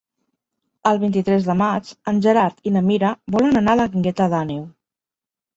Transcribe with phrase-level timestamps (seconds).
[0.91, 4.69] El vint-i-tres de maig en Gerard i na Mira volen anar a la Guingueta d'Àneu.